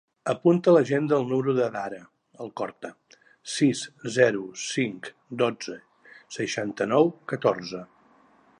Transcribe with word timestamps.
Apunta 0.31 0.69
a 0.69 0.71
l'agenda 0.75 1.17
el 1.17 1.27
número 1.31 1.53
de 1.57 1.61
l'Adhara 1.65 1.99
Alcorta: 2.45 2.91
sis, 3.57 3.83
zero, 4.17 4.41
cinc, 4.63 5.11
dotze, 5.43 5.77
seixanta-nou, 6.39 7.13
catorze. 7.35 7.85